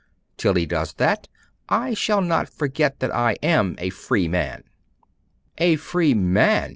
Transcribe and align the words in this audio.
Till 0.35 0.55
he 0.55 0.65
does 0.65 0.93
that, 0.93 1.27
I 1.69 1.93
shall 1.93 2.21
not 2.21 2.49
forget 2.49 3.01
that 3.01 3.13
I 3.15 3.33
am 3.43 3.75
a 3.77 3.91
free 3.91 4.27
man.' 4.27 4.63
'A 5.59 5.75
free 5.75 6.15
man! 6.15 6.69